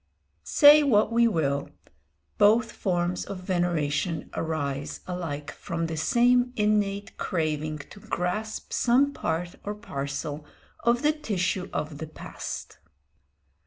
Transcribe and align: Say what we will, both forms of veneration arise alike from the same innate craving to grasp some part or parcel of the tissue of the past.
Say 0.47 0.81
what 0.81 1.11
we 1.13 1.27
will, 1.27 1.69
both 2.39 2.71
forms 2.71 3.23
of 3.23 3.37
veneration 3.41 4.31
arise 4.33 5.01
alike 5.05 5.51
from 5.51 5.85
the 5.85 5.95
same 5.95 6.53
innate 6.55 7.17
craving 7.17 7.77
to 7.91 7.99
grasp 7.99 8.73
some 8.73 9.13
part 9.13 9.57
or 9.63 9.75
parcel 9.75 10.43
of 10.83 11.03
the 11.03 11.13
tissue 11.13 11.69
of 11.71 11.99
the 11.99 12.07
past. 12.07 12.79